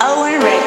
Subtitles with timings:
[0.00, 0.57] Oh, Owen Ray.